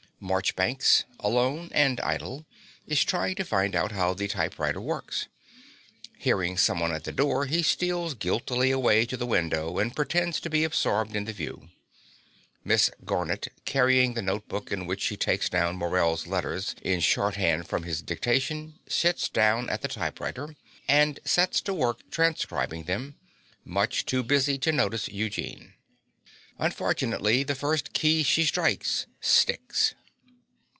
Marchbanks, 0.23 1.03
alone 1.19 1.69
and 1.71 1.99
idle, 2.01 2.45
is 2.85 3.03
trying 3.03 3.33
to 3.33 3.43
find 3.43 3.75
out 3.75 3.91
how 3.91 4.13
the 4.13 4.27
typewriter 4.27 4.79
works. 4.79 5.27
Hearing 6.15 6.59
someone 6.59 6.93
at 6.93 7.05
the 7.05 7.11
door, 7.11 7.47
he 7.47 7.63
steals 7.63 8.13
guiltily 8.13 8.69
away 8.69 9.07
to 9.07 9.17
the 9.17 9.25
window 9.25 9.79
and 9.79 9.95
pretends 9.95 10.39
to 10.41 10.49
be 10.51 10.63
absorbed 10.63 11.15
in 11.15 11.25
the 11.25 11.33
view. 11.33 11.69
Miss 12.63 12.91
Garnett, 13.03 13.47
carrying 13.65 14.13
the 14.13 14.21
notebook 14.21 14.71
in 14.71 14.85
which 14.85 15.01
she 15.01 15.17
takes 15.17 15.49
down 15.49 15.75
Morell's 15.75 16.27
letters 16.27 16.75
in 16.83 16.99
shorthand 16.99 17.67
from 17.67 17.81
his 17.81 18.03
dictation, 18.03 18.77
sits 18.87 19.27
down 19.27 19.71
at 19.71 19.81
the 19.81 19.87
typewriter 19.87 20.55
and 20.87 21.19
sets 21.25 21.61
to 21.61 21.73
work 21.73 22.11
transcribing 22.11 22.83
them, 22.83 23.15
much 23.65 24.05
too 24.05 24.21
busy 24.21 24.59
to 24.59 24.71
notice 24.71 25.07
Eugene. 25.07 25.73
Unfortunately 26.59 27.41
the 27.41 27.55
first 27.55 27.93
key 27.93 28.21
she 28.21 28.45
strikes 28.45 29.07
sticks. 29.19 29.95